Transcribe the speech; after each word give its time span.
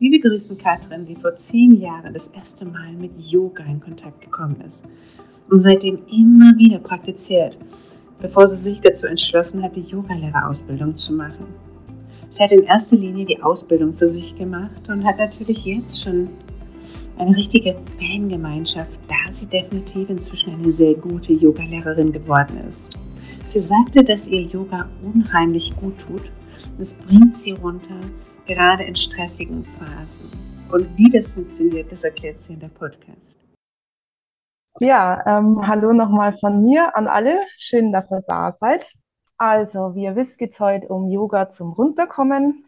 Wir 0.00 0.10
begrüßen 0.12 0.56
Katrin, 0.56 1.04
die 1.04 1.14
vor 1.14 1.36
zehn 1.36 1.78
Jahren 1.78 2.14
das 2.14 2.28
erste 2.28 2.64
Mal 2.64 2.94
mit 2.94 3.10
Yoga 3.18 3.62
in 3.64 3.82
Kontakt 3.82 4.22
gekommen 4.22 4.56
ist 4.66 4.80
und 5.50 5.60
seitdem 5.60 5.98
immer 6.10 6.56
wieder 6.56 6.78
praktiziert, 6.78 7.54
bevor 8.18 8.46
sie 8.46 8.56
sich 8.56 8.80
dazu 8.80 9.08
entschlossen 9.08 9.62
hat, 9.62 9.76
die 9.76 9.82
Yogalehrerausbildung 9.82 10.94
zu 10.94 11.12
machen. 11.12 11.44
Sie 12.30 12.42
hat 12.42 12.50
in 12.50 12.62
erster 12.62 12.96
Linie 12.96 13.26
die 13.26 13.42
Ausbildung 13.42 13.92
für 13.92 14.08
sich 14.08 14.34
gemacht 14.34 14.88
und 14.88 15.04
hat 15.04 15.18
natürlich 15.18 15.66
jetzt 15.66 16.02
schon 16.02 16.30
eine 17.18 17.36
richtige 17.36 17.76
Fangemeinschaft, 17.98 18.98
da 19.06 19.34
sie 19.34 19.48
definitiv 19.48 20.08
inzwischen 20.08 20.54
eine 20.54 20.72
sehr 20.72 20.94
gute 20.94 21.34
Yogalehrerin 21.34 22.10
geworden 22.10 22.56
ist. 22.70 22.88
Sie 23.48 23.60
sagte, 23.60 24.02
dass 24.02 24.26
ihr 24.28 24.44
Yoga 24.44 24.88
unheimlich 25.02 25.76
gut 25.76 25.98
tut. 25.98 26.22
Es 26.78 26.94
bringt 26.94 27.36
sie 27.36 27.52
runter, 27.52 28.00
gerade 28.54 28.82
in 28.82 28.96
stressigen 28.96 29.64
Phasen. 29.64 30.68
Und 30.72 30.98
wie 30.98 31.08
das 31.08 31.30
funktioniert, 31.30 31.90
das 31.92 32.02
erklärt 32.02 32.42
sie 32.42 32.54
in 32.54 32.60
der 32.60 32.68
Podcast. 32.68 33.16
Ja, 34.80 35.24
ähm, 35.24 35.66
hallo 35.66 35.92
nochmal 35.92 36.36
von 36.38 36.64
mir 36.64 36.96
an 36.96 37.06
alle. 37.06 37.38
Schön, 37.56 37.92
dass 37.92 38.10
ihr 38.10 38.22
da 38.26 38.50
seid. 38.50 38.86
Also, 39.38 39.94
wie 39.94 40.04
ihr 40.04 40.16
wisst, 40.16 40.38
geht 40.38 40.52
es 40.52 40.60
heute 40.60 40.88
um 40.88 41.08
Yoga 41.08 41.50
zum 41.50 41.72
Runterkommen. 41.72 42.64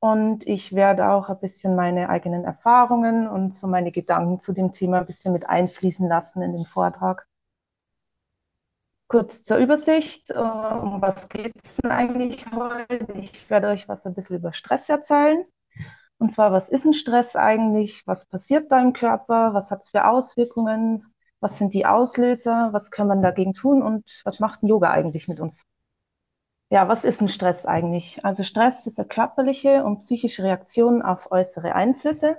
Und 0.00 0.44
ich 0.48 0.74
werde 0.74 1.08
auch 1.10 1.28
ein 1.28 1.38
bisschen 1.38 1.76
meine 1.76 2.08
eigenen 2.08 2.42
Erfahrungen 2.42 3.28
und 3.28 3.54
so 3.54 3.68
meine 3.68 3.92
Gedanken 3.92 4.40
zu 4.40 4.52
dem 4.52 4.72
Thema 4.72 4.98
ein 4.98 5.06
bisschen 5.06 5.32
mit 5.32 5.48
einfließen 5.48 6.08
lassen 6.08 6.42
in 6.42 6.52
den 6.52 6.64
Vortrag. 6.64 7.28
Kurz 9.12 9.44
zur 9.44 9.58
Übersicht, 9.58 10.30
äh, 10.30 10.38
um 10.38 11.02
was 11.02 11.28
geht 11.28 11.52
es 11.62 11.76
denn 11.76 11.90
eigentlich 11.90 12.46
heute? 12.50 13.12
Ich 13.20 13.50
werde 13.50 13.68
euch 13.68 13.86
was 13.86 14.06
ein 14.06 14.14
bisschen 14.14 14.36
über 14.38 14.54
Stress 14.54 14.88
erzählen. 14.88 15.44
Und 16.16 16.32
zwar, 16.32 16.50
was 16.50 16.70
ist 16.70 16.86
ein 16.86 16.94
Stress 16.94 17.36
eigentlich? 17.36 18.04
Was 18.06 18.24
passiert 18.24 18.72
da 18.72 18.80
im 18.80 18.94
Körper? 18.94 19.52
Was 19.52 19.70
hat 19.70 19.82
es 19.82 19.90
für 19.90 20.06
Auswirkungen? 20.08 21.12
Was 21.40 21.58
sind 21.58 21.74
die 21.74 21.84
Auslöser? 21.84 22.70
Was 22.72 22.90
kann 22.90 23.06
man 23.06 23.20
dagegen 23.20 23.52
tun? 23.52 23.82
Und 23.82 24.22
was 24.24 24.40
macht 24.40 24.62
ein 24.62 24.68
Yoga 24.68 24.90
eigentlich 24.90 25.28
mit 25.28 25.40
uns? 25.40 25.60
Ja, 26.70 26.88
was 26.88 27.04
ist 27.04 27.20
ein 27.20 27.28
Stress 27.28 27.66
eigentlich? 27.66 28.24
Also 28.24 28.44
Stress 28.44 28.86
ist 28.86 28.98
eine 28.98 29.08
körperliche 29.08 29.84
und 29.84 29.98
psychische 29.98 30.42
Reaktion 30.42 31.02
auf 31.02 31.30
äußere 31.30 31.74
Einflüsse. 31.74 32.38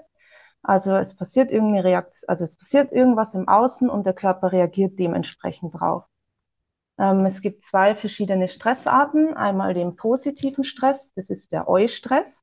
Also 0.63 0.95
es 0.95 1.15
passiert 1.15 1.51
irgendeine 1.51 1.83
Reaktion, 1.83 2.29
also 2.29 2.43
es 2.45 2.55
passiert 2.55 2.91
irgendwas 2.91 3.35
im 3.35 3.47
Außen 3.47 3.91
und 3.91 4.07
der 4.07 4.15
Körper 4.15 4.51
reagiert 4.51 4.97
dementsprechend 4.97 5.79
drauf. 5.79 6.05
Ähm, 6.99 7.25
es 7.25 7.41
gibt 7.41 7.63
zwei 7.63 7.95
verschiedene 7.95 8.47
Stressarten. 8.47 9.33
Einmal 9.35 9.73
den 9.73 9.95
positiven 9.95 10.63
Stress, 10.63 11.13
das 11.13 11.29
ist 11.29 11.51
der 11.51 11.67
Eustress. 11.67 12.41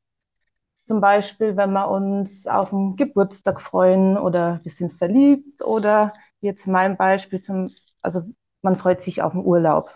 Zum 0.75 1.01
Beispiel, 1.01 1.57
wenn 1.57 1.73
wir 1.73 1.89
uns 1.89 2.47
auf 2.47 2.71
den 2.71 2.97
Geburtstag 2.97 3.61
freuen 3.61 4.17
oder 4.19 4.61
wir 4.65 4.73
sind 4.73 4.95
verliebt 4.95 5.63
oder 5.63 6.13
jetzt 6.41 6.67
mein 6.67 6.97
Beispiel 6.97 7.41
zum, 7.41 7.71
also 8.03 8.23
man 8.63 8.77
freut 8.77 9.03
sich 9.03 9.23
auf 9.23 9.33
den 9.33 9.45
Urlaub. 9.45 9.95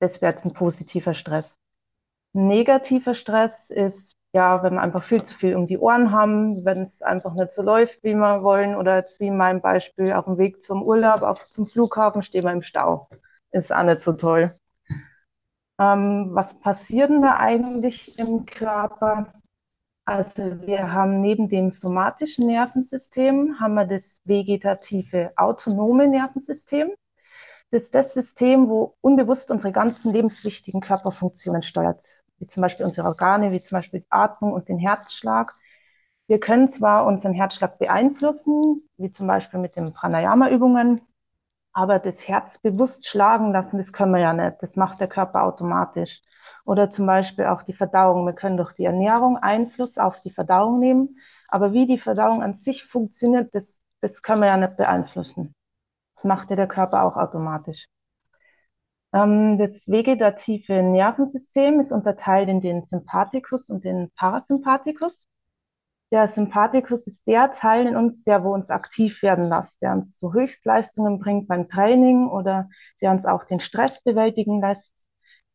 Das 0.00 0.20
wäre 0.20 0.32
jetzt 0.32 0.44
ein 0.44 0.52
positiver 0.52 1.14
Stress. 1.14 1.56
negativer 2.32 3.14
Stress 3.14 3.70
ist, 3.70 4.16
ja, 4.32 4.62
wenn 4.62 4.74
wir 4.74 4.82
einfach 4.82 5.04
viel 5.04 5.24
zu 5.24 5.36
viel 5.36 5.56
um 5.56 5.66
die 5.66 5.78
Ohren 5.78 6.12
haben, 6.12 6.64
wenn 6.64 6.82
es 6.82 7.02
einfach 7.02 7.34
nicht 7.34 7.52
so 7.52 7.62
läuft, 7.62 8.02
wie 8.04 8.14
wir 8.14 8.42
wollen, 8.42 8.76
oder 8.76 8.96
jetzt 8.96 9.20
wie 9.20 9.28
in 9.28 9.36
meinem 9.36 9.60
Beispiel 9.62 10.12
auf 10.12 10.26
dem 10.26 10.38
Weg 10.38 10.64
zum 10.64 10.82
Urlaub, 10.82 11.22
auf, 11.22 11.48
zum 11.50 11.66
Flughafen, 11.66 12.22
stehen 12.22 12.44
wir 12.44 12.52
im 12.52 12.62
Stau. 12.62 13.08
Ist 13.52 13.72
auch 13.72 13.82
nicht 13.82 14.02
so 14.02 14.12
toll. 14.12 14.58
Ähm, 15.80 16.30
was 16.32 16.58
passiert 16.58 17.10
denn 17.10 17.22
da 17.22 17.36
eigentlich 17.36 18.18
im 18.18 18.44
Körper? 18.44 19.32
Also 20.04 20.60
wir 20.62 20.92
haben 20.92 21.20
neben 21.20 21.48
dem 21.48 21.70
somatischen 21.70 22.46
Nervensystem, 22.46 23.60
haben 23.60 23.74
wir 23.74 23.84
das 23.86 24.20
vegetative 24.24 25.32
autonome 25.36 26.08
Nervensystem. 26.08 26.90
Das 27.70 27.84
ist 27.84 27.94
das 27.94 28.14
System, 28.14 28.68
wo 28.68 28.96
unbewusst 29.02 29.50
unsere 29.50 29.72
ganzen 29.72 30.12
lebenswichtigen 30.12 30.80
Körperfunktionen 30.80 31.62
steuert, 31.62 32.02
wie 32.38 32.46
zum 32.46 32.62
Beispiel 32.62 32.86
unsere 32.86 33.06
Organe, 33.06 33.52
wie 33.52 33.60
zum 33.60 33.76
Beispiel 33.76 34.00
die 34.00 34.06
Atmung 34.10 34.52
und 34.52 34.68
den 34.68 34.78
Herzschlag. 34.78 35.54
Wir 36.26 36.40
können 36.40 36.68
zwar 36.68 37.06
unseren 37.06 37.34
Herzschlag 37.34 37.78
beeinflussen, 37.78 38.88
wie 38.96 39.12
zum 39.12 39.26
Beispiel 39.26 39.60
mit 39.60 39.76
den 39.76 39.92
Pranayama-Übungen, 39.92 41.00
aber 41.72 41.98
das 41.98 42.26
Herz 42.26 42.58
bewusst 42.58 43.06
schlagen 43.08 43.52
lassen, 43.52 43.78
das 43.78 43.92
können 43.92 44.12
wir 44.12 44.20
ja 44.20 44.32
nicht. 44.32 44.62
Das 44.62 44.76
macht 44.76 45.00
der 45.00 45.08
Körper 45.08 45.44
automatisch. 45.44 46.20
Oder 46.64 46.90
zum 46.90 47.06
Beispiel 47.06 47.46
auch 47.46 47.62
die 47.62 47.72
Verdauung. 47.72 48.26
Wir 48.26 48.34
können 48.34 48.56
durch 48.56 48.72
die 48.74 48.84
Ernährung 48.84 49.36
Einfluss 49.38 49.98
auf 49.98 50.20
die 50.20 50.30
Verdauung 50.30 50.78
nehmen, 50.80 51.18
aber 51.48 51.72
wie 51.72 51.86
die 51.86 51.98
Verdauung 51.98 52.42
an 52.42 52.54
sich 52.54 52.84
funktioniert, 52.84 53.54
das, 53.54 53.80
das 54.00 54.22
können 54.22 54.42
wir 54.42 54.48
ja 54.48 54.56
nicht 54.56 54.76
beeinflussen. 54.76 55.54
Das 56.16 56.24
macht 56.24 56.50
ja 56.50 56.56
der 56.56 56.68
Körper 56.68 57.04
auch 57.04 57.16
automatisch. 57.16 57.86
Ähm, 59.12 59.58
das 59.58 59.88
vegetative 59.88 60.82
Nervensystem 60.82 61.80
ist 61.80 61.92
unterteilt 61.92 62.48
in 62.48 62.60
den 62.60 62.84
Sympathikus 62.84 63.70
und 63.70 63.84
den 63.84 64.10
Parasympathikus. 64.16 65.26
Der 66.10 66.26
Sympathikus 66.26 67.06
ist 67.06 67.26
der 67.26 67.50
Teil 67.50 67.86
in 67.86 67.96
uns, 67.96 68.24
der 68.24 68.42
wo 68.42 68.54
uns 68.54 68.70
aktiv 68.70 69.22
werden 69.22 69.46
lässt, 69.48 69.82
der 69.82 69.92
uns 69.92 70.12
zu 70.14 70.32
Höchstleistungen 70.32 71.18
bringt 71.18 71.48
beim 71.48 71.68
Training 71.68 72.28
oder 72.28 72.68
der 73.02 73.10
uns 73.10 73.26
auch 73.26 73.44
den 73.44 73.60
Stress 73.60 74.02
bewältigen 74.02 74.60
lässt. 74.60 74.94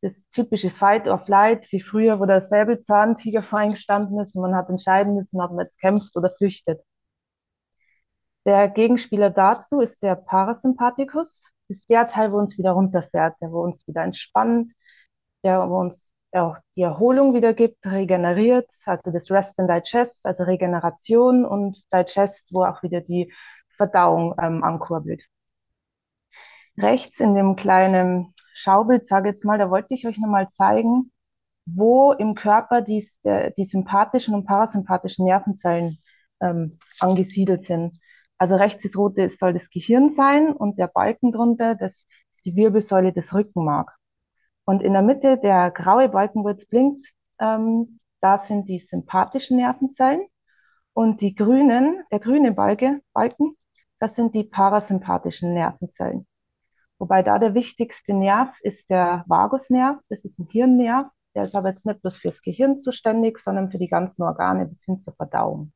Das 0.01 0.29
typische 0.29 0.69
Fight 0.69 1.07
or 1.07 1.19
Flight, 1.19 1.71
wie 1.71 1.81
früher, 1.81 2.19
wo 2.19 2.25
der 2.25 2.41
Säbelzahntiger 2.41 3.41
vor 3.41 3.59
eingestanden 3.59 4.19
ist 4.19 4.35
und 4.35 4.41
man 4.43 4.55
hat 4.55 4.69
entscheiden 4.69 5.15
müssen, 5.15 5.41
ob 5.41 5.51
man 5.51 5.65
jetzt 5.65 5.79
kämpft 5.79 6.15
oder 6.15 6.31
flüchtet. 6.37 6.81
Der 8.45 8.69
Gegenspieler 8.69 9.29
dazu 9.29 9.79
ist 9.81 10.03
der 10.03 10.15
Parasympathikus. 10.15 11.43
Das 11.67 11.77
ist 11.77 11.89
der 11.89 12.07
Teil, 12.07 12.31
wo 12.31 12.37
uns 12.37 12.57
wieder 12.57 12.71
runterfährt, 12.71 13.35
der 13.41 13.51
wo 13.51 13.61
uns 13.63 13.87
wieder 13.87 14.03
entspannt, 14.03 14.71
der 15.43 15.69
wo 15.69 15.79
uns 15.79 16.12
auch 16.35 16.57
die 16.75 16.81
Erholung 16.81 17.33
wieder 17.33 17.53
gibt, 17.53 17.85
regeneriert, 17.85 18.69
also 18.85 19.11
das 19.11 19.29
Rest 19.31 19.59
and 19.59 19.69
Digest, 19.69 20.25
also 20.25 20.43
Regeneration 20.43 21.45
und 21.45 21.83
Digest, 21.93 22.53
wo 22.53 22.63
auch 22.65 22.81
wieder 22.83 23.01
die 23.01 23.31
Verdauung 23.69 24.35
ähm, 24.41 24.63
ankurbelt. 24.63 25.23
Rechts 26.77 27.19
in 27.19 27.35
dem 27.35 27.55
kleinen 27.55 28.33
Schaubild, 28.53 29.05
sage 29.05 29.29
jetzt 29.29 29.45
mal, 29.45 29.57
da 29.57 29.69
wollte 29.69 29.93
ich 29.93 30.07
euch 30.07 30.17
nochmal 30.17 30.47
zeigen, 30.49 31.11
wo 31.65 32.11
im 32.13 32.35
Körper 32.35 32.81
die, 32.81 33.07
die 33.57 33.65
sympathischen 33.65 34.35
und 34.35 34.45
parasympathischen 34.45 35.25
Nervenzellen 35.25 35.99
ähm, 36.41 36.77
angesiedelt 36.99 37.65
sind. 37.65 37.99
Also 38.37 38.55
rechts 38.55 38.83
das 38.83 38.97
rote 38.97 39.29
soll 39.29 39.53
das 39.53 39.69
Gehirn 39.69 40.09
sein 40.09 40.51
und 40.51 40.77
der 40.77 40.87
Balken 40.87 41.31
drunter, 41.31 41.75
das 41.75 42.07
ist 42.33 42.45
die 42.45 42.55
Wirbelsäule 42.55 43.13
des 43.13 43.33
Rückenmark. 43.33 43.95
Und 44.65 44.81
in 44.81 44.93
der 44.93 45.01
Mitte, 45.01 45.37
der 45.37 45.71
graue 45.71 46.09
Balken, 46.09 46.43
wo 46.43 46.49
jetzt 46.49 46.69
blinkt, 46.69 47.05
ähm, 47.39 47.99
da 48.21 48.39
sind 48.39 48.69
die 48.69 48.79
sympathischen 48.79 49.57
Nervenzellen. 49.57 50.25
Und 50.93 51.21
die 51.21 51.35
grünen, 51.35 52.03
der 52.11 52.19
grüne 52.19 52.51
Balke, 52.51 53.01
Balken, 53.13 53.57
das 53.99 54.15
sind 54.15 54.35
die 54.35 54.43
parasympathischen 54.43 55.53
Nervenzellen. 55.53 56.27
Wobei 56.99 57.23
da 57.23 57.39
der 57.39 57.53
wichtigste 57.55 58.13
Nerv 58.13 58.55
ist 58.61 58.89
der 58.89 59.25
Vagusnerv, 59.27 59.99
das 60.09 60.23
ist 60.23 60.39
ein 60.39 60.47
Hirnnerv. 60.47 61.07
Der 61.35 61.43
ist 61.43 61.55
aber 61.55 61.69
jetzt 61.69 61.85
nicht 61.85 62.01
bloß 62.01 62.17
fürs 62.17 62.41
Gehirn 62.41 62.77
zuständig, 62.77 63.39
sondern 63.39 63.71
für 63.71 63.79
die 63.79 63.87
ganzen 63.87 64.23
Organe 64.23 64.67
bis 64.67 64.83
hin 64.83 64.99
zur 64.99 65.13
Verdauung. 65.15 65.73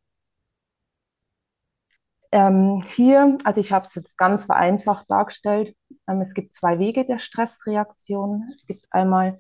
Ähm, 2.32 2.84
hier, 2.90 3.38
also 3.44 3.62
ich 3.62 3.72
habe 3.72 3.88
es 3.88 3.96
jetzt 3.96 4.18
ganz 4.18 4.46
vereinfacht 4.46 5.10
dargestellt. 5.10 5.76
Ähm, 6.08 6.22
es 6.22 6.34
gibt 6.34 6.54
zwei 6.54 6.80
Wege 6.80 7.06
der 7.06 7.20
Stressreaktion. 7.20 8.50
Es 8.54 8.66
gibt 8.66 8.86
einmal 8.92 9.40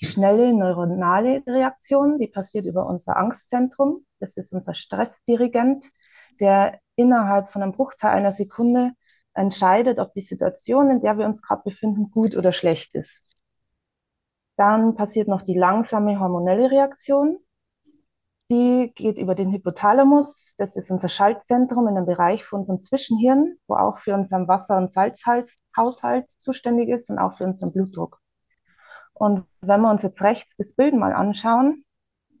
die 0.00 0.06
schnelle 0.06 0.52
neuronale 0.52 1.42
Reaktion, 1.46 2.18
die 2.18 2.28
passiert 2.28 2.66
über 2.66 2.86
unser 2.86 3.16
Angstzentrum. 3.16 4.04
Das 4.20 4.36
ist 4.36 4.52
unser 4.52 4.74
Stressdirigent, 4.74 5.90
der 6.40 6.78
innerhalb 6.96 7.50
von 7.50 7.62
einem 7.62 7.72
Bruchteil 7.72 8.10
einer 8.10 8.32
Sekunde 8.32 8.92
entscheidet, 9.34 9.98
ob 9.98 10.12
die 10.14 10.20
Situation, 10.20 10.90
in 10.90 11.00
der 11.00 11.18
wir 11.18 11.26
uns 11.26 11.42
gerade 11.42 11.62
befinden, 11.64 12.10
gut 12.10 12.36
oder 12.36 12.52
schlecht 12.52 12.94
ist. 12.94 13.20
Dann 14.56 14.94
passiert 14.94 15.28
noch 15.28 15.42
die 15.42 15.58
langsame 15.58 16.18
hormonelle 16.18 16.70
Reaktion. 16.70 17.38
Die 18.48 18.92
geht 18.94 19.18
über 19.18 19.34
den 19.34 19.50
Hypothalamus. 19.52 20.54
Das 20.56 20.76
ist 20.76 20.90
unser 20.90 21.08
Schaltzentrum 21.08 21.88
in 21.88 21.96
einem 21.96 22.06
Bereich 22.06 22.44
von 22.44 22.60
unserem 22.60 22.80
Zwischenhirn, 22.80 23.56
wo 23.66 23.74
auch 23.74 23.98
für 23.98 24.14
unseren 24.14 24.46
Wasser- 24.46 24.76
und 24.76 24.92
Salzhaushalt 24.92 26.30
zuständig 26.30 26.88
ist 26.88 27.10
und 27.10 27.18
auch 27.18 27.36
für 27.36 27.44
unseren 27.44 27.72
Blutdruck. 27.72 28.20
Und 29.14 29.46
wenn 29.62 29.80
wir 29.80 29.90
uns 29.90 30.02
jetzt 30.02 30.22
rechts 30.22 30.56
das 30.56 30.74
Bild 30.74 30.94
mal 30.94 31.12
anschauen, 31.12 31.84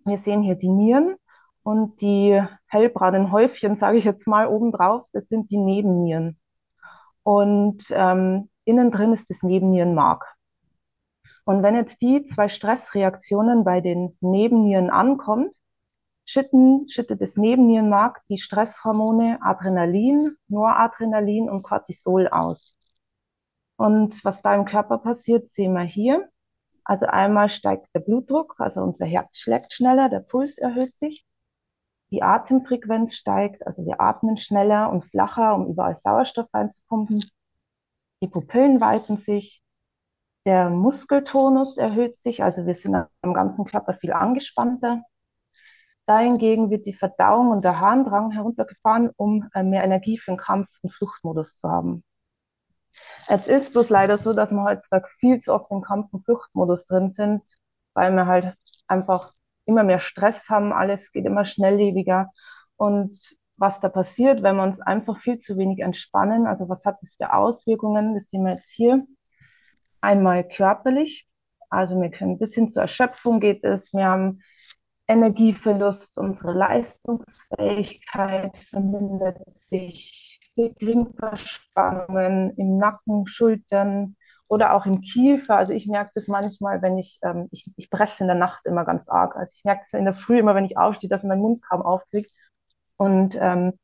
wir 0.04 0.18
sehen 0.18 0.42
hier 0.42 0.54
die 0.54 0.68
Nieren 0.68 1.16
und 1.64 2.00
die 2.00 2.40
hellbraunen 2.68 3.32
Häufchen, 3.32 3.74
sage 3.74 3.98
ich 3.98 4.04
jetzt 4.04 4.28
mal 4.28 4.46
oben 4.46 4.70
drauf, 4.70 5.04
das 5.12 5.26
sind 5.26 5.50
die 5.50 5.58
Nebennieren. 5.58 6.38
Und 7.24 7.86
ähm, 7.90 8.50
innen 8.64 8.92
drin 8.92 9.12
ist 9.12 9.30
das 9.30 9.42
Nebennierenmark. 9.42 10.36
Und 11.44 11.64
wenn 11.64 11.74
jetzt 11.74 12.00
die 12.02 12.24
zwei 12.26 12.48
Stressreaktionen 12.48 13.64
bei 13.64 13.80
den 13.80 14.16
Nebennieren 14.20 14.90
ankommt, 14.90 15.52
schütten, 16.26 16.88
schüttet 16.90 17.22
das 17.22 17.36
Nebennierenmark 17.36 18.22
die 18.28 18.38
Stresshormone 18.38 19.38
Adrenalin, 19.40 20.36
Noradrenalin 20.48 21.48
und 21.48 21.62
Cortisol 21.62 22.28
aus. 22.28 22.76
Und 23.76 24.24
was 24.24 24.42
da 24.42 24.54
im 24.54 24.64
Körper 24.64 24.98
passiert, 24.98 25.48
sehen 25.48 25.72
wir 25.74 25.82
hier. 25.82 26.28
Also 26.84 27.06
einmal 27.06 27.48
steigt 27.48 27.88
der 27.94 28.00
Blutdruck, 28.00 28.56
also 28.58 28.80
unser 28.80 29.06
Herz 29.06 29.38
schlägt 29.38 29.72
schneller, 29.72 30.08
der 30.08 30.20
Puls 30.20 30.58
erhöht 30.58 30.94
sich. 30.94 31.26
Die 32.10 32.22
Atemfrequenz 32.22 33.14
steigt, 33.14 33.66
also 33.66 33.84
wir 33.84 34.00
atmen 34.00 34.36
schneller 34.36 34.90
und 34.90 35.04
flacher, 35.04 35.54
um 35.54 35.66
überall 35.66 35.96
Sauerstoff 35.96 36.46
reinzupumpen. 36.54 37.20
Die 38.22 38.28
Pupillen 38.28 38.80
weiten 38.80 39.16
sich, 39.18 39.62
der 40.46 40.70
Muskeltonus 40.70 41.76
erhöht 41.76 42.16
sich, 42.18 42.44
also 42.44 42.66
wir 42.66 42.76
sind 42.76 42.94
am 42.94 43.34
ganzen 43.34 43.64
Körper 43.64 43.94
viel 43.94 44.12
angespannter. 44.12 45.02
Dahingegen 46.06 46.70
wird 46.70 46.86
die 46.86 46.94
Verdauung 46.94 47.50
und 47.50 47.64
der 47.64 47.80
Harndrang 47.80 48.30
heruntergefahren, 48.30 49.10
um 49.16 49.48
äh, 49.54 49.62
mehr 49.62 49.84
Energie 49.84 50.18
für 50.18 50.32
den 50.32 50.38
Kampf- 50.38 50.78
und 50.82 50.92
Fluchtmodus 50.92 51.58
zu 51.58 51.68
haben. 51.68 52.04
Jetzt 53.28 53.48
ist 53.48 53.72
bloß 53.72 53.90
leider 53.90 54.18
so, 54.18 54.32
dass 54.32 54.50
wir 54.52 54.62
heutzutage 54.62 55.08
viel 55.18 55.40
zu 55.40 55.52
oft 55.52 55.70
im 55.70 55.82
Kampf- 55.82 56.12
und 56.12 56.24
Fluchtmodus 56.24 56.86
drin 56.86 57.10
sind, 57.10 57.42
weil 57.94 58.12
wir 58.12 58.26
halt 58.26 58.54
einfach 58.86 59.32
immer 59.64 59.82
mehr 59.82 60.00
Stress 60.00 60.48
haben, 60.48 60.72
alles 60.72 61.10
geht 61.10 61.26
immer 61.26 61.44
schnelllebiger. 61.44 62.30
Und 62.76 63.36
was 63.56 63.80
da 63.80 63.88
passiert, 63.88 64.42
wenn 64.42 64.56
wir 64.56 64.62
uns 64.62 64.80
einfach 64.80 65.18
viel 65.20 65.38
zu 65.38 65.56
wenig 65.58 65.80
entspannen, 65.80 66.46
also 66.46 66.68
was 66.68 66.84
hat 66.84 66.98
das 67.02 67.14
für 67.14 67.32
Auswirkungen, 67.32 68.14
das 68.14 68.30
sehen 68.30 68.44
wir 68.44 68.52
jetzt 68.52 68.70
hier. 68.70 69.02
Einmal 70.00 70.46
körperlich, 70.46 71.28
also 71.68 72.00
wir 72.00 72.10
können 72.10 72.38
bis 72.38 72.54
hin 72.54 72.68
zur 72.68 72.82
Erschöpfung 72.82 73.40
geht 73.40 73.64
es, 73.64 73.92
wir 73.92 74.04
haben 74.04 74.40
Energieverlust, 75.08 76.18
unsere 76.18 76.52
Leistungsfähigkeit 76.52 78.56
vermindert 78.70 79.38
sich, 79.50 80.40
wir 80.56 80.74
kriegen 80.74 81.14
Verspannungen 81.14 82.52
im 82.56 82.78
Nacken, 82.78 83.26
Schultern 83.26 84.16
oder 84.48 84.74
auch 84.74 84.86
im 84.86 85.00
Kiefer. 85.02 85.56
Also 85.56 85.72
ich 85.72 85.86
merke 85.86 86.12
das 86.14 86.28
manchmal, 86.28 86.82
wenn 86.82 86.98
ich, 86.98 87.18
ähm, 87.22 87.48
ich, 87.52 87.70
ich 87.76 87.90
presse 87.90 88.24
in 88.24 88.28
der 88.28 88.36
Nacht 88.36 88.66
immer 88.66 88.84
ganz 88.84 89.08
arg. 89.08 89.36
Also 89.36 89.52
ich 89.56 89.64
merke 89.64 89.82
es 89.84 89.92
in 89.92 90.04
der 90.04 90.14
Früh 90.14 90.38
immer, 90.38 90.54
wenn 90.54 90.64
ich 90.64 90.78
aufstehe, 90.78 91.10
dass 91.10 91.24
mein 91.24 91.40
Mund 91.40 91.62
kaum 91.62 91.82
aufkriegt. 91.82 92.30
Und 92.96 93.36
ähm, 93.40 93.74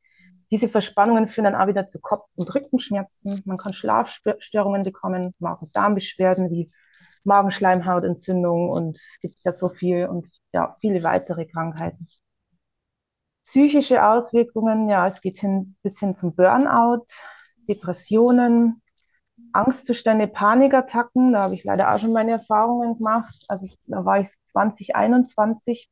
diese 0.51 0.69
Verspannungen 0.69 1.29
führen 1.29 1.45
dann 1.45 1.55
auch 1.55 1.67
wieder 1.67 1.87
zu 1.87 1.99
Kopf- 1.99 2.29
und 2.35 2.53
Rückenschmerzen. 2.53 3.41
Man 3.45 3.57
kann 3.57 3.73
Schlafstörungen 3.73 4.83
bekommen, 4.83 5.33
Magen-Darm-Beschwerden 5.39 6.49
wie 6.49 6.71
Magenschleimhautentzündung 7.25 8.69
und 8.69 8.97
es 8.97 9.19
gibt 9.21 9.39
ja 9.43 9.51
so 9.51 9.69
viel 9.69 10.07
und 10.07 10.27
ja, 10.53 10.75
viele 10.81 11.03
weitere 11.03 11.45
Krankheiten. 11.45 12.07
Psychische 13.45 14.05
Auswirkungen, 14.05 14.89
ja, 14.89 15.07
es 15.07 15.21
geht 15.21 15.39
hin, 15.39 15.75
bis 15.83 15.99
hin 15.99 16.15
zum 16.15 16.35
Burnout, 16.35 17.05
Depressionen, 17.67 18.81
Angstzustände, 19.51 20.27
Panikattacken, 20.27 21.33
da 21.33 21.43
habe 21.43 21.55
ich 21.55 21.63
leider 21.63 21.93
auch 21.93 21.99
schon 21.99 22.13
meine 22.13 22.31
Erfahrungen 22.31 22.97
gemacht. 22.97 23.35
Also 23.47 23.67
da 23.85 24.05
war 24.05 24.19
ich 24.19 24.29
2021, 24.51 25.89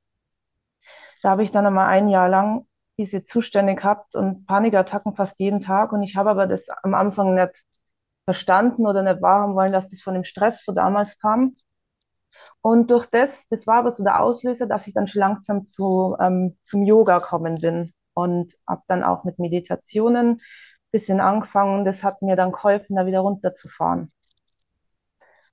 da 1.22 1.30
habe 1.31 1.44
ich 1.44 1.51
dann 1.51 1.66
einmal 1.66 1.88
ein 1.88 2.07
Jahr 2.07 2.30
lang 2.30 2.66
diese 2.98 3.24
Zustände 3.24 3.75
gehabt 3.75 4.16
und 4.16 4.45
Panikattacken 4.45 5.16
fast 5.16 5.39
jeden 5.39 5.62
Tag 5.62 5.92
und 5.94 6.04
ich 6.04 6.16
habe 6.16 6.30
aber 6.30 6.48
das 6.48 6.68
am 6.84 6.94
Anfang 6.94 7.34
nicht 7.36 7.63
verstanden 8.26 8.88
oder 8.88 9.04
nicht 9.04 9.22
wahrhaben 9.22 9.56
wollen, 9.56 9.72
dass 9.74 9.90
das 9.90 10.02
von 10.02 10.14
dem 10.14 10.24
Stress 10.24 10.62
von 10.62 10.76
damals 10.76 11.18
kam. 11.20 11.56
Und 12.62 12.92
durch 12.92 13.08
das, 13.08 13.48
das 13.50 13.66
war 13.68 13.78
aber 13.80 13.92
so 13.94 14.04
der 14.04 14.22
Auslöser, 14.22 14.68
dass 14.68 14.88
ich 14.88 14.94
dann 14.94 15.08
schon 15.08 15.22
langsam 15.22 15.66
zu, 15.66 16.16
ähm, 16.20 16.58
zum 16.64 16.84
Yoga 16.84 17.20
kommen 17.20 17.56
bin 17.60 17.92
und 18.14 18.54
habe 18.68 18.84
dann 18.88 19.04
auch 19.04 19.24
mit 19.24 19.40
Meditationen 19.40 20.34
ein 20.34 20.42
bisschen 20.92 21.20
angefangen. 21.20 21.86
Das 21.86 22.04
hat 22.04 22.22
mir 22.22 22.36
dann 22.36 22.52
geholfen, 22.52 22.96
da 22.96 23.06
wieder 23.06 23.22
runterzufahren. 23.22 24.12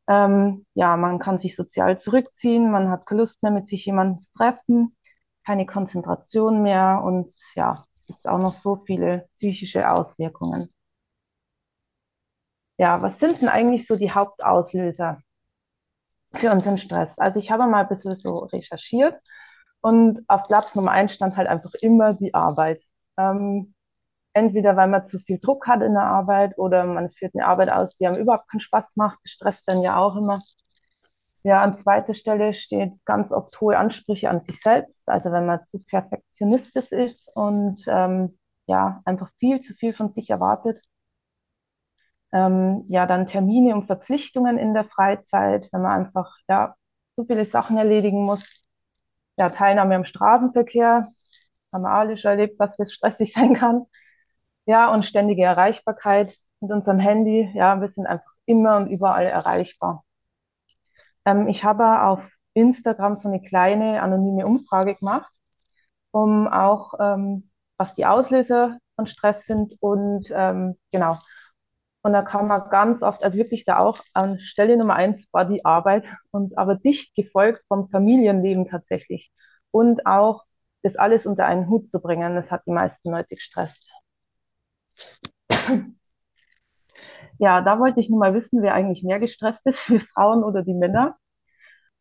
Ähm, 0.09 0.67
ja, 0.75 0.97
man 0.97 1.19
kann 1.19 1.39
sich 1.39 1.55
sozial 1.55 1.99
zurückziehen, 2.01 2.71
man 2.71 2.91
hat 2.91 3.07
keine 3.07 3.21
Lust 3.23 3.43
mehr, 3.43 3.53
mit 3.53 3.69
sich 3.69 3.85
jemanden 3.87 4.19
zu 4.19 4.33
treffen, 4.33 4.97
keine 5.45 5.67
Konzentration 5.67 6.63
mehr 6.63 7.03
und 7.05 7.33
ja, 7.55 7.85
gibt 8.07 8.27
auch 8.27 8.39
noch 8.39 8.55
so 8.55 8.77
viele 8.87 9.29
psychische 9.35 9.91
Auswirkungen. 9.91 10.71
Ja, 12.79 13.03
was 13.03 13.19
sind 13.21 13.41
denn 13.43 13.49
eigentlich 13.51 13.87
so 13.87 13.97
die 13.97 14.11
Hauptauslöser 14.11 15.21
für 16.35 16.51
unseren 16.53 16.79
Stress? 16.79 17.19
Also 17.19 17.39
ich 17.39 17.51
habe 17.51 17.67
mal 17.67 17.83
ein 17.83 17.89
bisschen 17.89 18.15
so 18.17 18.35
recherchiert 18.53 19.21
und 19.81 20.23
auf 20.29 20.45
Platz 20.49 20.75
Nummer 20.75 20.93
eins 20.93 21.15
stand 21.15 21.37
halt 21.37 21.49
einfach 21.49 21.73
immer 21.81 22.13
die 22.15 22.35
Arbeit. 22.35 22.83
Ähm, 23.19 23.75
entweder 24.35 24.77
weil 24.77 24.89
man 24.89 25.05
zu 25.05 25.19
viel 25.21 25.39
Druck 25.41 25.67
hat 25.69 25.83
in 25.83 25.95
der 25.95 26.05
Arbeit 26.05 26.59
oder 26.59 26.85
man 26.87 27.11
führt 27.13 27.35
eine 27.37 27.47
Arbeit 27.47 27.71
aus, 27.71 27.97
die 27.97 28.07
einem 28.07 28.19
überhaupt 28.23 28.51
keinen 28.51 28.61
Spaß 28.61 28.97
macht. 28.97 29.19
Das 29.25 29.33
stresst 29.33 29.69
dann 29.69 29.83
ja 29.83 29.99
auch 29.99 30.17
immer. 30.17 30.41
Ja, 31.45 31.63
an 31.63 31.75
zweiter 31.75 32.15
Stelle 32.15 32.53
steht 32.55 32.93
ganz 33.05 33.33
oft 33.33 33.59
hohe 33.61 33.79
Ansprüche 33.79 34.29
an 34.29 34.41
sich 34.41 34.61
selbst. 34.61 35.09
Also 35.09 35.33
wenn 35.33 35.47
man 35.47 35.65
zu 35.65 35.79
perfektionistisch 35.85 36.93
ist 36.93 37.31
und 37.37 37.85
ähm, 37.89 38.39
ja, 38.67 39.01
einfach 39.05 39.31
viel 39.39 39.61
zu 39.61 39.75
viel 39.75 39.95
von 39.95 40.11
sich 40.11 40.31
erwartet 40.31 40.81
ähm, 42.33 42.85
ja 42.89 43.07
dann 43.07 43.27
Termine 43.27 43.75
und 43.75 43.87
Verpflichtungen 43.87 44.59
in 44.59 44.75
der 44.75 44.85
Freizeit, 44.85 45.69
wenn 45.73 45.83
man 45.83 45.93
einfach 46.03 46.31
ja 46.49 46.75
so 47.17 47.25
viele 47.25 47.45
Sachen 47.45 47.77
erledigen 47.77 48.23
muss. 48.25 48.65
Ja, 49.39 49.51
Teilnahme 49.51 49.97
am 49.97 50.05
Straßenverkehr, 50.05 51.09
haben 51.73 51.83
wir 51.83 51.91
alle 51.91 52.17
schon 52.17 52.33
erlebt, 52.33 52.59
was 52.59 52.77
stressig 52.93 53.33
sein 53.35 53.55
kann. 53.55 53.87
Ja, 54.67 54.93
und 54.93 55.07
ständige 55.07 55.45
Erreichbarkeit 55.45 56.37
mit 56.61 56.71
unserem 56.73 56.99
Handy. 56.99 57.51
Ja, 57.55 57.81
wir 57.81 57.89
sind 57.89 58.07
einfach 58.07 58.33
immer 58.47 58.77
und 58.79 58.89
überall 58.91 59.27
erreichbar. 59.27 60.05
Ähm, 61.25 61.49
ich 61.49 61.65
habe 61.65 62.03
auf 62.03 62.21
Instagram 62.55 63.17
so 63.17 63.29
eine 63.29 63.41
kleine 63.43 64.03
anonyme 64.03 64.47
Umfrage 64.47 64.95
gemacht, 64.97 65.33
um 66.11 66.49
auch, 66.49 66.95
ähm, 67.01 67.51
was 67.79 67.95
die 67.95 68.07
Auslöser 68.07 68.79
von 68.97 69.07
Stress 69.07 69.47
sind 69.47 69.75
und 69.81 70.31
ähm, 70.35 70.77
genau, 70.93 71.19
und 72.03 72.13
da 72.13 72.23
kam 72.23 72.49
man 72.49 72.69
ganz 72.71 73.03
oft, 73.03 73.23
also 73.23 73.37
wirklich 73.39 73.65
da 73.65 73.79
auch 73.79 73.99
an 74.15 74.39
Stelle 74.41 74.77
Nummer 74.77 74.95
eins 74.95 75.29
war 75.33 75.45
die 75.45 75.65
Arbeit 75.65 76.05
und 76.31 76.57
aber 76.57 76.77
dicht 76.77 77.15
gefolgt 77.15 77.65
vom 77.69 77.89
Familienleben 77.89 78.67
tatsächlich. 78.69 79.33
Und 79.71 80.07
auch 80.07 80.45
das 80.83 80.97
alles 80.97 81.27
unter 81.27 81.47
einen 81.47 81.69
Hut 81.69 81.89
zu 81.89 82.01
bringen, 82.01 82.35
das 82.37 82.51
hat 82.51 82.63
die 82.67 82.73
meisten 82.73 83.11
Leute 83.11 83.35
gestresst. 83.35 83.91
Ja, 87.41 87.61
da 87.61 87.79
wollte 87.79 88.01
ich 88.01 88.11
nur 88.11 88.19
mal 88.19 88.35
wissen, 88.35 88.63
wer 88.63 88.75
eigentlich 88.75 89.05
mehr 89.05 89.21
gestresst 89.21 89.67
ist, 89.67 89.89
wir 89.91 90.01
Frauen 90.01 90.43
oder 90.45 90.63
die 90.63 90.75
Männer. 90.75 91.17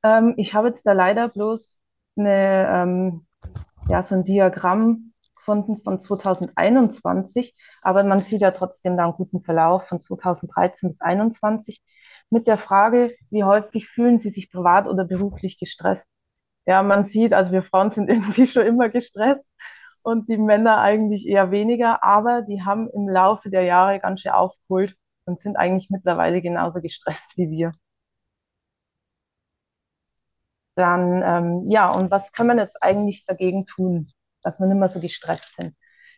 Ähm, 0.03 0.33
ich 0.37 0.53
habe 0.53 0.69
jetzt 0.69 0.85
da 0.85 0.93
leider 0.93 1.29
bloß 1.29 1.83
eine, 2.17 2.67
ähm, 2.71 3.27
ja, 3.89 4.03
so 4.03 4.15
ein 4.15 4.23
Diagramm 4.23 5.06
gefunden 5.47 5.81
von 5.83 5.99
2021, 5.99 7.55
aber 7.81 8.03
man 8.03 8.19
sieht 8.19 8.41
ja 8.41 8.51
trotzdem 8.51 8.97
da 8.97 9.05
einen 9.05 9.13
guten 9.13 9.41
Verlauf 9.43 9.87
von 9.87 10.01
2013 10.01 10.89
bis 10.89 10.97
2021 10.99 11.81
mit 12.29 12.47
der 12.47 12.57
Frage, 12.57 13.09
wie 13.29 13.43
häufig 13.45 13.87
fühlen 13.87 14.19
Sie 14.19 14.29
sich 14.29 14.51
privat 14.51 14.87
oder 14.87 15.05
beruflich 15.05 15.57
gestresst? 15.59 16.07
Ja, 16.65 16.83
man 16.83 17.03
sieht, 17.05 17.33
also 17.33 17.51
wir 17.53 17.63
Frauen 17.63 17.91
sind 17.91 18.09
irgendwie 18.11 18.47
schon 18.47 18.65
immer 18.65 18.89
gestresst 18.89 19.49
und 20.03 20.29
die 20.29 20.37
Männer 20.37 20.79
eigentlich 20.79 21.25
eher 21.27 21.51
weniger, 21.51 22.03
aber 22.03 22.41
die 22.41 22.63
haben 22.63 22.89
im 22.89 23.07
Laufe 23.09 23.49
der 23.49 23.63
Jahre 23.63 23.99
ganz 23.99 24.21
schön 24.21 24.33
aufgeholt 24.33 24.95
und 25.25 25.39
sind 25.39 25.57
eigentlich 25.57 25.89
mittlerweile 25.89 26.41
genauso 26.41 26.81
gestresst 26.81 27.37
wie 27.37 27.49
wir. 27.51 27.71
Dann, 30.75 31.21
ähm, 31.25 31.69
ja, 31.69 31.91
und 31.91 32.09
was 32.11 32.31
kann 32.31 32.47
man 32.47 32.57
jetzt 32.59 32.81
eigentlich 32.81 33.25
dagegen 33.25 33.65
tun? 33.65 34.11
Dass 34.47 34.59
wir 34.59 34.67
nicht 34.67 34.77
mehr 34.77 34.89
so 34.89 35.01
gestresst 35.01 35.55
sind. 35.59 35.75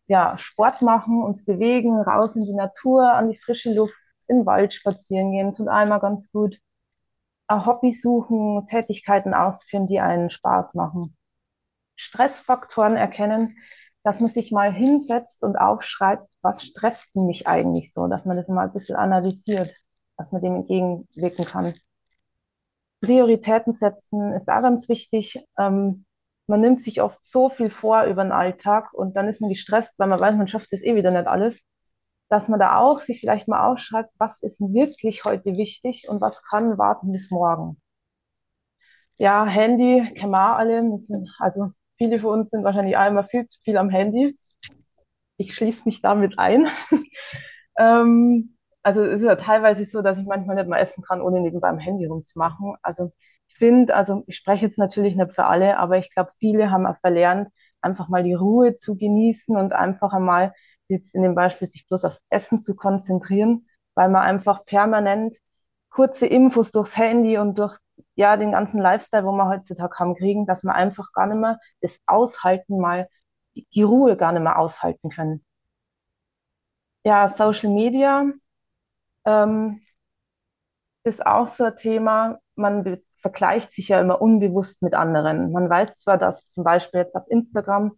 Ja, 0.07 0.37
Sport 0.37 0.81
machen, 0.81 1.23
uns 1.23 1.43
bewegen, 1.45 1.99
raus 1.99 2.35
in 2.35 2.45
die 2.45 2.53
Natur, 2.53 3.11
an 3.13 3.29
die 3.31 3.37
frische 3.37 3.73
Luft, 3.73 3.95
den 4.29 4.45
Wald 4.45 4.73
spazieren 4.73 5.31
gehen, 5.31 5.53
tut 5.53 5.67
einmal 5.67 5.99
ganz 5.99 6.31
gut. 6.31 6.59
Ein 7.47 7.65
Hobby 7.65 7.91
suchen, 7.93 8.67
Tätigkeiten 8.67 9.33
ausführen, 9.33 9.87
die 9.87 9.99
einen 9.99 10.29
Spaß 10.29 10.75
machen. 10.75 11.17
Stressfaktoren 11.95 12.95
erkennen, 12.95 13.57
dass 14.03 14.19
man 14.19 14.29
sich 14.29 14.51
mal 14.51 14.71
hinsetzt 14.71 15.43
und 15.43 15.57
aufschreibt, 15.57 16.29
was 16.41 16.63
stresst 16.63 17.15
mich 17.15 17.47
eigentlich 17.47 17.91
so, 17.93 18.07
dass 18.07 18.25
man 18.25 18.37
das 18.37 18.47
mal 18.47 18.67
ein 18.67 18.73
bisschen 18.73 18.95
analysiert, 18.95 19.73
dass 20.17 20.31
man 20.31 20.41
dem 20.41 20.55
entgegenwirken 20.55 21.45
kann. 21.45 21.73
Prioritäten 23.01 23.73
setzen 23.73 24.33
ist 24.33 24.49
auch 24.49 24.61
ganz 24.61 24.87
wichtig. 24.87 25.43
Ähm, 25.57 26.05
man 26.49 26.61
nimmt 26.61 26.81
sich 26.83 27.01
oft 27.01 27.23
so 27.23 27.49
viel 27.49 27.69
vor 27.69 28.03
über 28.05 28.23
den 28.23 28.31
Alltag 28.31 28.93
und 28.93 29.15
dann 29.15 29.27
ist 29.27 29.41
man 29.41 29.49
gestresst, 29.49 29.93
weil 29.97 30.07
man 30.07 30.19
weiß, 30.19 30.35
man 30.35 30.47
schafft 30.47 30.71
das 30.71 30.83
eh 30.83 30.95
wieder 30.95 31.11
nicht 31.11 31.27
alles, 31.27 31.61
dass 32.29 32.49
man 32.49 32.59
da 32.59 32.77
auch 32.77 32.99
sich 32.99 33.19
vielleicht 33.21 33.47
mal 33.47 33.65
aufschreibt, 33.67 34.11
was 34.19 34.41
ist 34.43 34.59
wirklich 34.61 35.25
heute 35.25 35.57
wichtig 35.57 36.07
und 36.09 36.21
was 36.21 36.43
kann 36.43 36.77
warten 36.77 37.11
bis 37.11 37.31
morgen. 37.31 37.81
Ja, 39.17 39.45
Handy 39.45 40.13
kennen 40.15 40.35
alle, 40.35 40.97
also 41.39 41.71
Viele 41.99 42.19
von 42.21 42.39
uns 42.39 42.49
sind 42.49 42.63
wahrscheinlich 42.63 42.95
immer 42.95 43.25
viel 43.25 43.45
zu 43.47 43.59
viel 43.63 43.77
am 43.77 43.89
Handy. 43.89 44.33
Ich 45.37 45.53
schließe 45.53 45.83
mich 45.85 46.01
damit 46.01 46.39
ein. 46.39 46.67
ähm, 47.77 48.55
also 48.83 49.03
es 49.03 49.19
ist 49.21 49.25
ja 49.27 49.35
teilweise 49.35 49.85
so, 49.85 50.01
dass 50.01 50.17
ich 50.17 50.25
manchmal 50.25 50.55
nicht 50.55 50.69
mal 50.69 50.77
essen 50.79 51.03
kann, 51.03 51.21
ohne 51.21 51.41
nebenbei 51.41 51.67
am 51.67 51.77
Handy 51.77 52.05
rumzumachen. 52.05 52.75
Also 52.81 53.11
finde, 53.59 53.95
also 53.95 54.23
ich 54.27 54.37
spreche 54.37 54.65
jetzt 54.65 54.79
natürlich 54.79 55.15
nicht 55.15 55.33
für 55.35 55.45
alle, 55.45 55.77
aber 55.77 55.97
ich 55.97 56.13
glaube, 56.13 56.31
viele 56.39 56.71
haben 56.71 56.87
auch 56.87 56.97
verlernt, 57.01 57.49
einfach 57.81 58.09
mal 58.09 58.23
die 58.23 58.33
Ruhe 58.33 58.75
zu 58.75 58.97
genießen 58.97 59.55
und 59.55 59.73
einfach 59.73 60.13
einmal 60.13 60.53
jetzt 60.87 61.13
in 61.15 61.21
dem 61.23 61.35
Beispiel 61.35 61.67
sich 61.67 61.87
bloß 61.87 62.05
aufs 62.05 62.23
Essen 62.29 62.59
zu 62.59 62.75
konzentrieren, 62.75 63.67
weil 63.95 64.09
man 64.09 64.23
einfach 64.23 64.65
permanent 64.65 65.37
kurze 65.89 66.27
Infos 66.27 66.71
durchs 66.71 66.97
Handy 66.97 67.37
und 67.37 67.59
durch 67.59 67.77
ja 68.15 68.37
den 68.37 68.51
ganzen 68.51 68.79
Lifestyle, 68.81 69.25
wo 69.25 69.31
wir 69.31 69.47
heutzutage 69.47 69.97
haben, 69.99 70.15
kriegen, 70.15 70.45
dass 70.45 70.63
wir 70.63 70.73
einfach 70.73 71.11
gar 71.13 71.27
nicht 71.27 71.39
mehr 71.39 71.59
das 71.81 71.99
Aushalten 72.07 72.79
mal, 72.79 73.07
die, 73.55 73.83
Ruhe 73.83 74.15
gar 74.17 74.31
nicht 74.31 74.43
mehr 74.43 74.57
aushalten 74.59 75.09
können. 75.09 75.43
Ja, 77.03 77.27
Social 77.29 77.69
Media 77.71 78.31
ähm, 79.25 79.79
ist 81.03 81.25
auch 81.25 81.47
so 81.47 81.65
ein 81.65 81.75
Thema. 81.77 82.39
Man 82.55 82.83
vergleicht 83.21 83.73
sich 83.73 83.89
ja 83.89 83.99
immer 83.99 84.21
unbewusst 84.21 84.81
mit 84.81 84.93
anderen. 84.93 85.51
Man 85.51 85.69
weiß 85.69 85.99
zwar, 85.99 86.17
dass 86.17 86.49
zum 86.49 86.63
Beispiel 86.63 87.01
jetzt 87.01 87.15
auf 87.15 87.25
Instagram, 87.27 87.97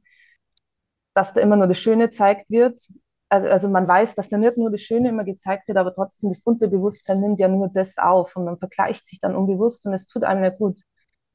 dass 1.14 1.34
da 1.34 1.42
immer 1.42 1.56
nur 1.56 1.68
das 1.68 1.80
Schöne 1.80 2.10
gezeigt 2.10 2.50
wird. 2.50 2.82
Also, 3.30 3.48
also 3.48 3.70
man 3.70 3.88
weiß, 3.88 4.16
dass 4.16 4.30
da 4.30 4.38
nicht 4.38 4.58
nur 4.58 4.72
das 4.72 4.82
Schöne 4.82 5.10
immer 5.10 5.24
gezeigt 5.24 5.68
wird, 5.68 5.78
aber 5.78 5.94
trotzdem 5.94 6.30
das 6.32 6.44
Unterbewusstsein 6.44 7.20
nimmt 7.20 7.40
ja 7.40 7.48
nur 7.48 7.70
das 7.70 7.98
auf 7.98 8.36
und 8.36 8.46
man 8.46 8.58
vergleicht 8.58 9.08
sich 9.08 9.20
dann 9.20 9.36
unbewusst 9.36 9.86
und 9.86 9.94
es 9.94 10.08
tut 10.08 10.24
einem 10.24 10.42
nicht 10.42 10.58
gut. 10.58 10.80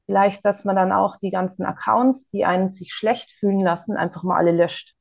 Vielleicht, 0.05 0.45
dass 0.45 0.63
man 0.63 0.75
dann 0.75 0.91
auch 0.91 1.17
die 1.17 1.31
ganzen 1.31 1.65
Accounts, 1.65 2.27
die 2.27 2.45
einen 2.45 2.69
sich 2.69 2.93
schlecht 2.93 3.31
fühlen 3.31 3.61
lassen, 3.61 3.97
einfach 3.97 4.23
mal 4.23 4.37
alle 4.37 4.51
löscht. 4.51 4.93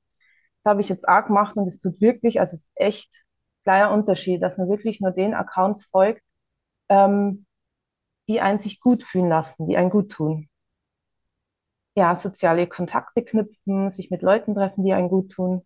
Das 0.62 0.72
habe 0.72 0.80
ich 0.80 0.88
jetzt 0.88 1.08
auch 1.08 1.24
gemacht 1.26 1.56
und 1.56 1.66
es 1.66 1.78
tut 1.78 2.00
wirklich, 2.00 2.40
also 2.40 2.56
es 2.56 2.62
ist 2.62 2.72
echt 2.74 3.24
kleiner 3.64 3.92
Unterschied, 3.92 4.42
dass 4.42 4.58
man 4.58 4.68
wirklich 4.68 5.00
nur 5.00 5.12
den 5.12 5.34
Accounts 5.34 5.86
folgt, 5.86 6.22
ähm, 6.88 7.45
die 8.28 8.40
einen 8.40 8.58
sich 8.58 8.80
gut 8.80 9.02
fühlen 9.02 9.28
lassen, 9.28 9.66
die 9.66 9.76
einen 9.76 9.90
gut 9.90 10.12
tun. 10.12 10.48
Ja, 11.96 12.14
soziale 12.14 12.66
Kontakte 12.66 13.24
knüpfen, 13.24 13.90
sich 13.90 14.10
mit 14.10 14.22
Leuten 14.22 14.54
treffen, 14.54 14.84
die 14.84 14.92
einen 14.92 15.08
gut 15.08 15.32
tun. 15.32 15.62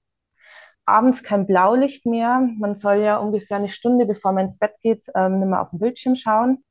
Abends 0.86 1.22
kein 1.22 1.46
Blaulicht 1.46 2.06
mehr. 2.06 2.40
Man 2.58 2.74
soll 2.74 2.98
ja 2.98 3.18
ungefähr 3.18 3.56
eine 3.58 3.68
Stunde, 3.68 4.06
bevor 4.06 4.32
man 4.32 4.44
ins 4.44 4.58
Bett 4.58 4.74
geht, 4.80 5.06
ähm, 5.14 5.40
nicht 5.40 5.48
mehr 5.48 5.62
auf 5.62 5.70
den 5.70 5.78
Bildschirm 5.80 6.16
schauen. 6.16 6.64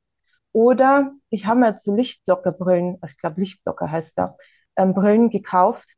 Oder 0.52 1.12
ich 1.30 1.46
habe 1.46 1.60
mir 1.60 1.68
jetzt 1.70 1.84
so 1.84 1.94
Lichtblockerbrillen, 1.94 2.98
ich 3.06 3.18
glaube 3.18 3.40
Lichtblocker 3.40 3.90
heißt 3.90 4.18
da, 4.18 4.36
ähm, 4.76 4.94
Brillen 4.94 5.30
gekauft. 5.30 5.96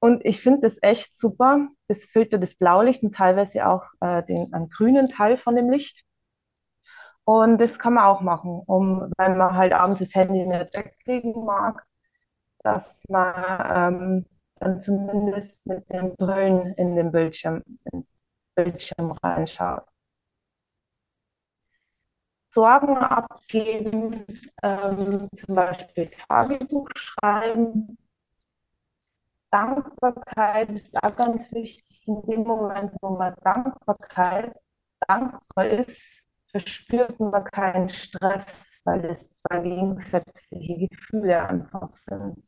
Und 0.00 0.24
ich 0.24 0.40
finde 0.40 0.62
das 0.62 0.78
echt 0.82 1.16
super. 1.16 1.68
Das 1.88 2.04
filtert 2.06 2.42
das 2.42 2.56
Blaulicht 2.56 3.02
und 3.04 3.14
teilweise 3.14 3.68
auch 3.68 3.84
äh, 4.00 4.22
den 4.24 4.52
einen 4.52 4.68
grünen 4.68 5.08
Teil 5.08 5.38
von 5.38 5.54
dem 5.56 5.70
Licht. 5.70 6.04
Und 7.24 7.58
das 7.58 7.78
kann 7.78 7.94
man 7.94 8.04
auch 8.04 8.20
machen, 8.20 8.62
um, 8.66 9.12
weil 9.16 9.36
man 9.36 9.56
halt 9.56 9.72
abends 9.72 10.00
das 10.00 10.14
Handy 10.14 10.44
nicht 10.44 10.76
weglegen 10.76 11.44
mag, 11.44 11.84
dass 12.60 13.02
man 13.08 13.34
ähm, 13.94 14.26
dann 14.56 14.80
zumindest 14.80 15.64
mit 15.66 15.90
den 15.92 16.16
Brillen 16.16 16.74
in 16.74 16.96
den 16.96 17.12
Bildschirm, 17.12 17.62
ins 17.92 18.14
Bildschirm 18.54 19.12
reinschaut. 19.12 19.84
Sorgen 22.50 22.96
abgeben, 22.98 24.26
ähm, 24.62 25.28
zum 25.34 25.54
Beispiel 25.54 26.06
Tagebuch 26.06 26.88
schreiben. 26.94 27.96
Dankbarkeit 29.50 30.70
ist 30.70 30.96
auch 31.02 31.14
ganz 31.16 31.50
wichtig. 31.52 32.06
In 32.06 32.22
dem 32.22 32.42
Moment, 32.42 32.92
wo 33.00 33.10
man 33.16 33.34
Dankbarkeit 33.42 34.54
dankbar 35.06 35.66
ist, 35.66 36.21
verspürt 36.52 37.18
man 37.18 37.44
keinen 37.44 37.90
Stress, 37.90 38.80
weil 38.84 39.04
es 39.06 39.40
zwei 39.42 39.60
gegensätzliche 39.60 40.88
Gefühle 40.88 41.48
einfach 41.48 41.92
sind. 41.94 42.42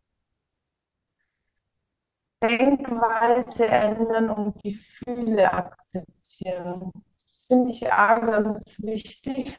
Denkweise 2.43 3.67
ändern 3.67 4.31
und 4.31 4.63
Gefühle 4.63 5.51
akzeptieren. 5.53 6.93
Das 7.17 7.43
finde 7.49 7.71
ich 7.71 7.91
auch 7.91 8.21
ganz 8.21 8.81
wichtig. 8.83 9.57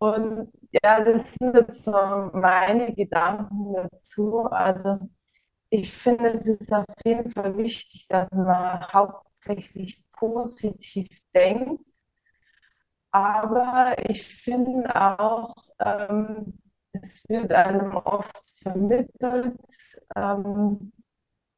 Und 0.00 0.52
ja, 0.82 1.04
das 1.04 1.34
sind 1.34 1.54
jetzt 1.54 1.84
so 1.84 1.92
meine 1.92 2.94
Gedanken 2.94 3.74
dazu. 3.74 4.44
Also 4.50 4.98
ich 5.70 5.92
finde, 5.92 6.30
es 6.34 6.46
ist 6.46 6.72
auf 6.72 6.86
jeden 7.04 7.30
Fall 7.32 7.56
wichtig, 7.56 8.06
dass 8.08 8.30
man 8.32 8.86
hauptsächlich 8.92 10.04
positiv 10.12 11.08
denkt 11.34 11.80
aber 13.12 13.96
ich 14.08 14.42
finde 14.42 14.94
auch, 14.94 15.54
ähm, 15.80 16.58
es 16.92 17.22
wird 17.28 17.52
einem 17.52 17.96
oft 17.96 18.42
vermittelt, 18.62 19.58
ähm, 20.16 20.92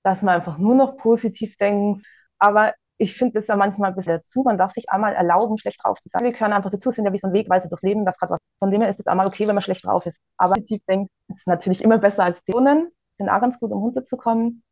dass 0.02 0.22
man 0.22 0.36
einfach 0.36 0.58
nur 0.58 0.74
noch 0.74 0.96
positiv 0.96 1.56
denkt. 1.56 2.04
Aber 2.38 2.74
ich 2.98 3.16
finde 3.16 3.38
es 3.40 3.48
ja 3.48 3.56
manchmal 3.56 3.90
ein 3.90 3.96
bisschen 3.96 4.14
dazu. 4.14 4.42
Man 4.42 4.58
darf 4.58 4.72
sich 4.72 4.90
einmal 4.90 5.14
erlauben, 5.14 5.58
schlecht 5.58 5.80
drauf 5.84 6.00
zu 6.00 6.08
sein. 6.08 6.24
Wir 6.24 6.32
können 6.32 6.52
einfach 6.52 6.70
dazu, 6.70 6.90
sind 6.90 7.04
ja 7.04 7.12
wie 7.12 7.18
so 7.18 7.28
ein 7.28 7.32
Wegweise 7.32 7.68
durchs 7.68 7.82
Leben. 7.82 8.04
Das 8.04 8.18
was. 8.30 8.40
Von 8.58 8.70
dem 8.70 8.80
her 8.80 8.90
ist 8.90 9.00
es 9.00 9.06
einmal 9.06 9.26
okay, 9.26 9.46
wenn 9.48 9.54
man 9.54 9.62
schlecht 9.62 9.84
drauf 9.84 10.06
ist. 10.06 10.20
Aber 10.36 10.54
positiv 10.60 10.84
denkt, 10.88 11.10
ist 11.28 11.46
natürlich 11.46 11.82
immer 11.82 11.98
besser 11.98 12.24
als 12.24 12.40
Personen. 12.42 12.90
Sind 13.14 13.28
auch 13.28 13.40
ganz 13.40 13.58
gut, 13.58 13.72
um 13.72 13.82
runterzukommen. 13.82 14.62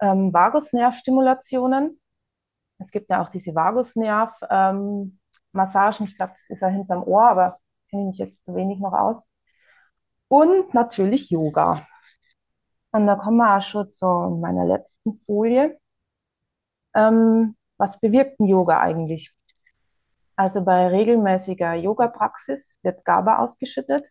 Ähm, 0.00 0.32
Vagusnervstimulationen. 0.32 2.00
Es 2.78 2.90
gibt 2.90 3.10
ja 3.10 3.22
auch 3.22 3.28
diese 3.28 3.54
Vagusnerv, 3.54 4.32
ähm, 4.50 5.19
Massagen, 5.52 6.06
ich 6.06 6.16
glaube, 6.16 6.32
das 6.32 6.56
ist 6.56 6.62
ja 6.62 6.68
hinterm 6.68 7.02
Ohr, 7.04 7.24
aber 7.28 7.58
kenne 7.90 8.02
ich 8.04 8.08
mich 8.08 8.18
jetzt 8.18 8.44
zu 8.44 8.54
wenig 8.54 8.80
noch 8.80 8.92
aus. 8.92 9.22
Und 10.28 10.74
natürlich 10.74 11.30
Yoga. 11.30 11.86
Und 12.92 13.06
da 13.06 13.16
kommen 13.16 13.38
wir 13.38 13.56
auch 13.56 13.62
schon 13.62 13.90
zu 13.90 14.06
meiner 14.40 14.64
letzten 14.64 15.20
Folie. 15.26 15.78
Ähm, 16.94 17.56
was 17.78 17.98
bewirkt 18.00 18.40
ein 18.40 18.46
Yoga 18.46 18.80
eigentlich? 18.80 19.34
Also 20.36 20.64
bei 20.64 20.88
regelmäßiger 20.88 21.74
Yoga-Praxis 21.74 22.78
wird 22.82 23.04
GABA 23.04 23.38
ausgeschüttet. 23.38 24.10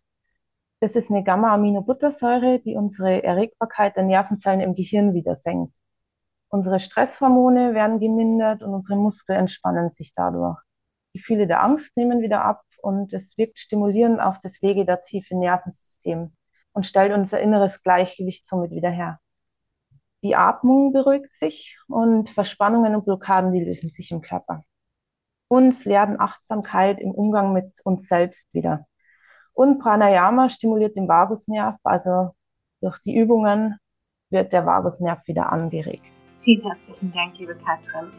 Das 0.80 0.96
ist 0.96 1.10
eine 1.10 1.24
Gamma-Aminobuttersäure, 1.24 2.60
die 2.60 2.74
unsere 2.76 3.22
Erregbarkeit 3.22 3.96
der 3.96 4.04
Nervenzellen 4.04 4.60
im 4.60 4.74
Gehirn 4.74 5.12
wieder 5.14 5.36
senkt. 5.36 5.74
Unsere 6.48 6.80
Stresshormone 6.80 7.74
werden 7.74 8.00
gemindert 8.00 8.62
und 8.62 8.74
unsere 8.74 8.98
Muskeln 8.98 9.40
entspannen 9.40 9.90
sich 9.90 10.14
dadurch. 10.14 10.58
Gefühle 11.12 11.46
der 11.46 11.62
Angst 11.62 11.96
nehmen 11.96 12.20
wieder 12.20 12.44
ab 12.44 12.62
und 12.82 13.12
es 13.12 13.36
wirkt 13.36 13.58
stimulierend 13.58 14.20
auf 14.20 14.40
das 14.40 14.62
vegetative 14.62 15.36
Nervensystem 15.36 16.32
und 16.72 16.86
stellt 16.86 17.12
unser 17.12 17.40
inneres 17.40 17.82
Gleichgewicht 17.82 18.46
somit 18.46 18.70
wieder 18.70 18.90
her. 18.90 19.18
Die 20.22 20.36
Atmung 20.36 20.92
beruhigt 20.92 21.34
sich 21.34 21.78
und 21.88 22.28
Verspannungen 22.30 22.94
und 22.94 23.04
Blockaden, 23.04 23.54
lösen 23.54 23.88
sich 23.88 24.10
im 24.10 24.20
Körper. 24.20 24.64
Uns 25.48 25.84
lernen 25.84 26.20
Achtsamkeit 26.20 27.00
im 27.00 27.10
Umgang 27.10 27.52
mit 27.52 27.72
uns 27.84 28.06
selbst 28.06 28.52
wieder. 28.52 28.86
Und 29.52 29.78
Pranayama 29.78 30.48
stimuliert 30.48 30.96
den 30.96 31.08
Vagusnerv, 31.08 31.76
also 31.82 32.30
durch 32.80 32.98
die 33.00 33.16
Übungen 33.16 33.78
wird 34.30 34.52
der 34.52 34.64
Vagusnerv 34.64 35.26
wieder 35.26 35.50
angeregt. 35.50 36.06
Vielen 36.40 36.62
herzlichen 36.62 37.12
Dank, 37.12 37.38
liebe 37.38 37.56
Katrin. 37.56 38.12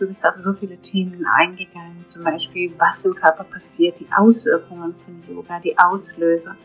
Du 0.00 0.06
bist 0.06 0.26
auf 0.26 0.34
so 0.34 0.54
viele 0.54 0.78
Themen 0.78 1.26
eingegangen, 1.26 2.06
zum 2.06 2.24
Beispiel, 2.24 2.72
was 2.78 3.04
im 3.04 3.12
Körper 3.12 3.44
passiert, 3.44 4.00
die 4.00 4.06
Auswirkungen 4.16 4.94
von 4.94 5.22
Yoga, 5.28 5.60
die 5.60 5.78
Auslöser, 5.78 6.56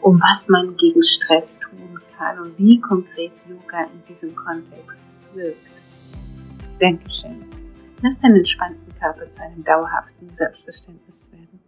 um 0.00 0.18
was 0.18 0.48
man 0.48 0.74
gegen 0.78 1.02
Stress 1.02 1.58
tun 1.58 1.98
kann 2.16 2.38
und 2.38 2.58
wie 2.58 2.80
konkret 2.80 3.32
Yoga 3.46 3.82
in 3.82 4.02
diesem 4.08 4.34
Kontext 4.34 5.18
wirkt. 5.34 5.58
Dankeschön. 6.80 7.44
Lass 8.02 8.22
deinen 8.22 8.36
entspannten 8.36 8.98
Körper 8.98 9.28
zu 9.28 9.42
einem 9.42 9.62
dauerhaften 9.62 10.30
Selbstverständnis 10.30 11.30
werden. 11.30 11.67